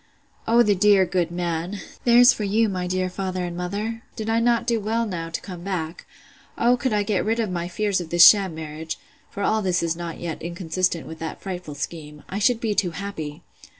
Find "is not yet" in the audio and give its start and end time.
9.83-10.41